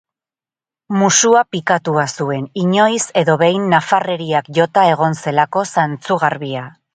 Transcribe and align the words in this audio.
Musua 1.01 1.43
pikatua 1.55 2.05
zuen, 2.17 2.47
inoiz 2.61 3.03
edo 3.23 3.35
behin 3.43 3.69
nafarreriak 3.75 4.51
jota 4.61 4.87
egon 4.95 5.19
zelako 5.27 5.67
zantzu 5.77 6.19
garbia. 6.27 6.67